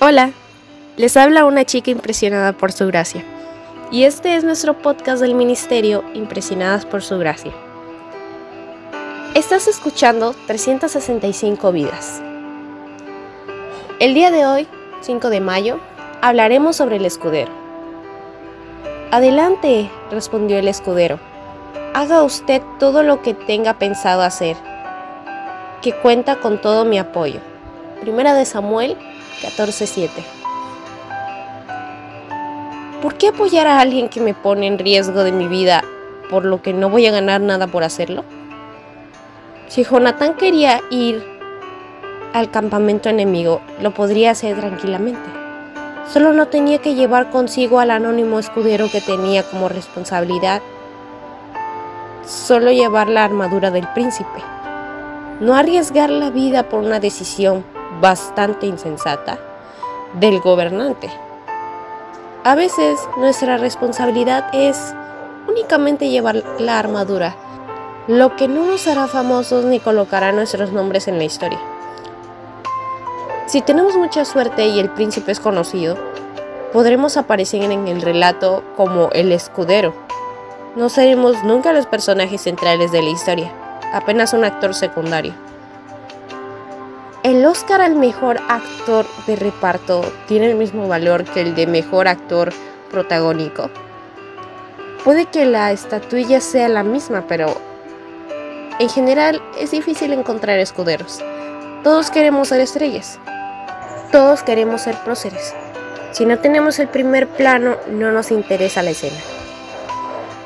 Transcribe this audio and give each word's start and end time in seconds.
Hola, 0.00 0.30
les 0.96 1.16
habla 1.16 1.44
una 1.44 1.64
chica 1.64 1.90
impresionada 1.90 2.52
por 2.52 2.70
su 2.70 2.86
gracia. 2.86 3.24
Y 3.90 4.04
este 4.04 4.36
es 4.36 4.44
nuestro 4.44 4.78
podcast 4.78 5.20
del 5.20 5.34
Ministerio 5.34 6.04
Impresionadas 6.14 6.86
por 6.86 7.02
su 7.02 7.18
gracia. 7.18 7.52
Estás 9.34 9.66
escuchando 9.66 10.36
365 10.46 11.72
vidas. 11.72 12.22
El 13.98 14.14
día 14.14 14.30
de 14.30 14.46
hoy, 14.46 14.68
5 15.00 15.30
de 15.30 15.40
mayo, 15.40 15.80
hablaremos 16.22 16.76
sobre 16.76 16.98
el 16.98 17.04
escudero. 17.04 17.50
Adelante, 19.10 19.90
respondió 20.12 20.58
el 20.58 20.68
escudero. 20.68 21.18
Haga 21.94 22.22
usted 22.22 22.62
todo 22.78 23.02
lo 23.02 23.20
que 23.22 23.34
tenga 23.34 23.80
pensado 23.80 24.22
hacer, 24.22 24.56
que 25.82 25.92
cuenta 25.92 26.36
con 26.36 26.60
todo 26.60 26.84
mi 26.84 27.00
apoyo. 27.00 27.40
Primera 28.00 28.32
de 28.32 28.44
Samuel 28.44 28.96
14:7. 29.42 30.10
¿Por 33.02 33.14
qué 33.14 33.28
apoyar 33.28 33.66
a 33.66 33.80
alguien 33.80 34.08
que 34.08 34.20
me 34.20 34.34
pone 34.34 34.68
en 34.68 34.78
riesgo 34.78 35.24
de 35.24 35.32
mi 35.32 35.48
vida 35.48 35.82
por 36.30 36.44
lo 36.44 36.62
que 36.62 36.72
no 36.72 36.90
voy 36.90 37.06
a 37.06 37.10
ganar 37.10 37.40
nada 37.40 37.66
por 37.66 37.82
hacerlo? 37.82 38.24
Si 39.66 39.82
Jonathan 39.82 40.34
quería 40.34 40.80
ir 40.90 41.24
al 42.34 42.50
campamento 42.50 43.08
enemigo, 43.08 43.60
lo 43.82 43.92
podría 43.92 44.30
hacer 44.30 44.56
tranquilamente. 44.56 45.28
Solo 46.12 46.32
no 46.32 46.46
tenía 46.46 46.78
que 46.78 46.94
llevar 46.94 47.30
consigo 47.30 47.80
al 47.80 47.90
anónimo 47.90 48.38
escudero 48.38 48.88
que 48.90 49.00
tenía 49.00 49.42
como 49.42 49.68
responsabilidad 49.68 50.62
solo 52.24 52.70
llevar 52.70 53.08
la 53.08 53.24
armadura 53.24 53.70
del 53.70 53.88
príncipe. 53.88 54.40
No 55.40 55.56
arriesgar 55.56 56.10
la 56.10 56.30
vida 56.30 56.68
por 56.68 56.80
una 56.80 57.00
decisión 57.00 57.64
bastante 58.00 58.66
insensata 58.66 59.38
del 60.14 60.40
gobernante. 60.40 61.10
A 62.44 62.54
veces 62.54 62.98
nuestra 63.18 63.58
responsabilidad 63.58 64.50
es 64.52 64.94
únicamente 65.48 66.08
llevar 66.08 66.42
la 66.58 66.78
armadura, 66.78 67.34
lo 68.06 68.36
que 68.36 68.48
no 68.48 68.64
nos 68.64 68.86
hará 68.86 69.06
famosos 69.06 69.64
ni 69.64 69.80
colocará 69.80 70.32
nuestros 70.32 70.72
nombres 70.72 71.08
en 71.08 71.18
la 71.18 71.24
historia. 71.24 71.58
Si 73.46 73.60
tenemos 73.60 73.96
mucha 73.96 74.24
suerte 74.24 74.66
y 74.66 74.78
el 74.78 74.90
príncipe 74.90 75.32
es 75.32 75.40
conocido, 75.40 75.96
podremos 76.72 77.16
aparecer 77.16 77.62
en 77.62 77.88
el 77.88 78.02
relato 78.02 78.62
como 78.76 79.10
el 79.12 79.32
escudero. 79.32 79.94
No 80.76 80.88
seremos 80.88 81.42
nunca 81.44 81.72
los 81.72 81.86
personajes 81.86 82.42
centrales 82.42 82.92
de 82.92 83.02
la 83.02 83.10
historia, 83.10 83.52
apenas 83.92 84.32
un 84.32 84.44
actor 84.44 84.74
secundario. 84.74 85.47
El 87.24 87.44
Oscar 87.44 87.80
al 87.80 87.96
mejor 87.96 88.38
actor 88.48 89.04
de 89.26 89.34
reparto 89.34 90.02
tiene 90.28 90.46
el 90.50 90.54
mismo 90.54 90.86
valor 90.86 91.24
que 91.24 91.40
el 91.40 91.56
de 91.56 91.66
mejor 91.66 92.06
actor 92.06 92.52
protagónico. 92.92 93.70
Puede 95.02 95.26
que 95.26 95.44
la 95.44 95.72
estatuilla 95.72 96.40
sea 96.40 96.68
la 96.68 96.84
misma, 96.84 97.24
pero 97.26 97.56
en 98.78 98.88
general 98.88 99.42
es 99.58 99.72
difícil 99.72 100.12
encontrar 100.12 100.60
escuderos. 100.60 101.20
Todos 101.82 102.12
queremos 102.12 102.48
ser 102.48 102.60
estrellas. 102.60 103.18
Todos 104.12 104.44
queremos 104.44 104.82
ser 104.82 104.96
próceres. 104.98 105.54
Si 106.12 106.24
no 106.24 106.38
tenemos 106.38 106.78
el 106.78 106.86
primer 106.86 107.26
plano, 107.26 107.78
no 107.90 108.12
nos 108.12 108.30
interesa 108.30 108.84
la 108.84 108.90
escena. 108.90 109.18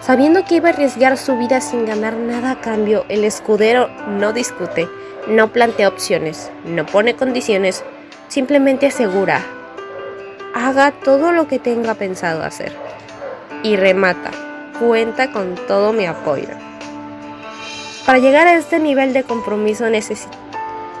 Sabiendo 0.00 0.46
que 0.46 0.54
iba 0.54 0.70
a 0.70 0.72
arriesgar 0.72 1.18
su 1.18 1.36
vida 1.36 1.60
sin 1.60 1.84
ganar 1.84 2.14
nada 2.14 2.52
a 2.52 2.60
cambio, 2.62 3.04
el 3.10 3.24
escudero 3.24 3.88
no 4.08 4.32
discute 4.32 4.88
no 5.26 5.48
plantea 5.48 5.88
opciones, 5.88 6.50
no 6.64 6.84
pone 6.86 7.14
condiciones, 7.14 7.84
simplemente 8.28 8.86
asegura, 8.86 9.42
haga 10.54 10.90
todo 10.90 11.32
lo 11.32 11.48
que 11.48 11.58
tenga 11.58 11.94
pensado 11.94 12.42
hacer. 12.42 12.72
Y 13.62 13.76
remata, 13.76 14.30
cuenta 14.80 15.30
con 15.30 15.54
todo 15.66 15.92
mi 15.92 16.06
apoyo. 16.06 16.48
Para 18.06 18.18
llegar 18.18 18.48
a 18.48 18.56
este 18.56 18.80
nivel 18.80 19.12
de 19.12 19.22
compromiso 19.22 19.86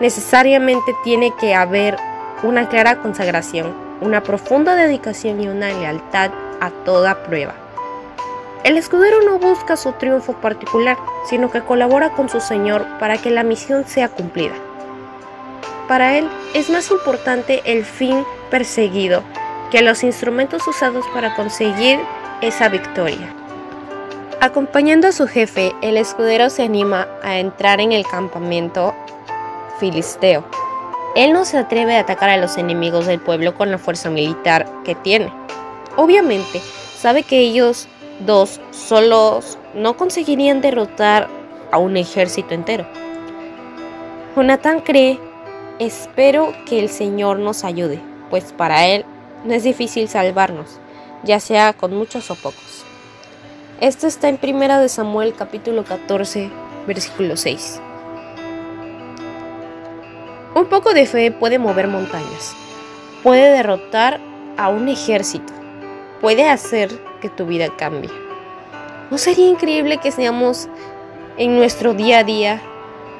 necesariamente 0.00 0.94
tiene 1.04 1.32
que 1.40 1.54
haber 1.54 1.96
una 2.42 2.68
clara 2.68 3.00
consagración, 3.00 3.72
una 4.00 4.22
profunda 4.22 4.74
dedicación 4.74 5.40
y 5.40 5.48
una 5.48 5.68
lealtad 5.68 6.30
a 6.60 6.70
toda 6.84 7.22
prueba. 7.22 7.67
El 8.64 8.76
escudero 8.76 9.22
no 9.22 9.38
busca 9.38 9.76
su 9.76 9.92
triunfo 9.92 10.34
particular, 10.34 10.98
sino 11.28 11.50
que 11.50 11.62
colabora 11.62 12.10
con 12.10 12.28
su 12.28 12.40
Señor 12.40 12.84
para 12.98 13.18
que 13.18 13.30
la 13.30 13.44
misión 13.44 13.86
sea 13.86 14.08
cumplida. 14.08 14.54
Para 15.86 16.18
él 16.18 16.28
es 16.54 16.68
más 16.68 16.90
importante 16.90 17.62
el 17.64 17.84
fin 17.84 18.24
perseguido 18.50 19.22
que 19.70 19.82
los 19.82 20.02
instrumentos 20.02 20.66
usados 20.66 21.06
para 21.14 21.34
conseguir 21.34 21.98
esa 22.40 22.68
victoria. 22.68 23.34
Acompañando 24.40 25.08
a 25.08 25.12
su 25.12 25.26
jefe, 25.26 25.72
el 25.82 25.96
escudero 25.96 26.50
se 26.50 26.62
anima 26.62 27.08
a 27.22 27.38
entrar 27.38 27.80
en 27.80 27.92
el 27.92 28.06
campamento 28.06 28.94
filisteo. 29.80 30.44
Él 31.16 31.32
no 31.32 31.44
se 31.44 31.58
atreve 31.58 31.96
a 31.96 32.00
atacar 32.00 32.28
a 32.28 32.36
los 32.36 32.56
enemigos 32.58 33.06
del 33.06 33.20
pueblo 33.20 33.54
con 33.54 33.70
la 33.70 33.78
fuerza 33.78 34.10
militar 34.10 34.66
que 34.84 34.94
tiene. 34.94 35.32
Obviamente, 35.96 36.60
sabe 36.96 37.22
que 37.24 37.40
ellos 37.40 37.88
dos 38.20 38.60
solos 38.70 39.58
no 39.74 39.96
conseguirían 39.96 40.60
derrotar 40.60 41.28
a 41.70 41.78
un 41.78 41.96
ejército 41.96 42.54
entero. 42.54 42.86
Jonathan 44.36 44.80
cree, 44.80 45.18
espero 45.78 46.52
que 46.66 46.78
el 46.78 46.88
Señor 46.88 47.38
nos 47.38 47.64
ayude, 47.64 48.00
pues 48.30 48.52
para 48.52 48.86
Él 48.86 49.04
no 49.44 49.54
es 49.54 49.64
difícil 49.64 50.08
salvarnos, 50.08 50.78
ya 51.24 51.40
sea 51.40 51.72
con 51.72 51.94
muchos 51.94 52.30
o 52.30 52.34
pocos. 52.34 52.84
Esto 53.80 54.06
está 54.06 54.28
en 54.28 54.38
1 54.42 54.80
de 54.80 54.88
Samuel 54.88 55.34
capítulo 55.34 55.84
14, 55.84 56.50
versículo 56.86 57.36
6. 57.36 57.80
Un 60.54 60.66
poco 60.66 60.92
de 60.94 61.06
fe 61.06 61.30
puede 61.30 61.58
mover 61.58 61.86
montañas, 61.86 62.54
puede 63.22 63.50
derrotar 63.50 64.20
a 64.56 64.68
un 64.68 64.88
ejército, 64.88 65.52
puede 66.20 66.48
hacer 66.48 67.07
que 67.20 67.28
tu 67.28 67.46
vida 67.46 67.68
cambie. 67.76 68.10
¿No 69.10 69.18
sería 69.18 69.48
increíble 69.48 69.98
que 69.98 70.10
seamos 70.10 70.68
en 71.36 71.56
nuestro 71.56 71.94
día 71.94 72.18
a 72.18 72.24
día, 72.24 72.60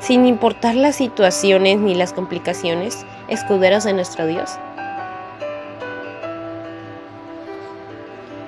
sin 0.00 0.26
importar 0.26 0.74
las 0.74 0.96
situaciones 0.96 1.78
ni 1.78 1.94
las 1.94 2.12
complicaciones, 2.12 3.04
escuderos 3.28 3.84
de 3.84 3.92
nuestro 3.92 4.26
Dios? 4.26 4.50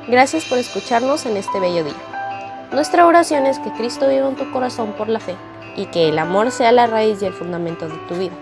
Gracias 0.08 0.44
por 0.44 0.58
escucharnos 0.58 1.26
en 1.26 1.36
este 1.36 1.58
bello 1.58 1.84
día. 1.84 1.94
Nuestra 2.72 3.06
oración 3.06 3.46
es 3.46 3.58
que 3.58 3.72
Cristo 3.72 4.08
viva 4.08 4.28
en 4.28 4.36
tu 4.36 4.50
corazón 4.52 4.92
por 4.92 5.08
la 5.08 5.20
fe 5.20 5.34
y 5.76 5.86
que 5.86 6.08
el 6.08 6.18
amor 6.18 6.50
sea 6.50 6.72
la 6.72 6.86
raíz 6.86 7.20
y 7.22 7.26
el 7.26 7.32
fundamento 7.32 7.88
de 7.88 7.96
tu 8.08 8.14
vida. 8.14 8.34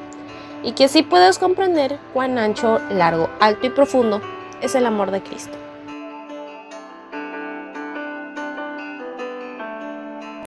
Y 0.62 0.72
que 0.72 0.84
así 0.84 1.03
puedas 1.03 1.38
comprender 1.38 1.98
cuán 2.12 2.38
ancho, 2.38 2.81
largo, 2.91 3.28
alto 3.41 3.66
y 3.66 3.70
profundo 3.70 4.20
es 4.60 4.75
el 4.75 4.87
amor 4.87 5.10
de 5.10 5.22
Cristo. 5.22 5.56